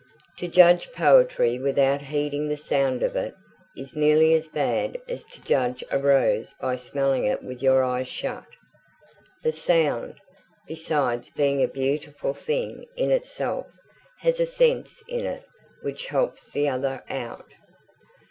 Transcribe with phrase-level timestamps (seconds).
[0.39, 3.35] To judge poetry without heeding the sound of it,
[3.77, 8.07] is nearly as bad as to judge a rose by smelling it with your eyes
[8.07, 8.45] shut.
[9.43, 10.15] The sound,
[10.67, 13.67] besides being a beautiful thing in itself,
[14.21, 15.43] has a sense in it
[15.83, 17.49] which helps the other out.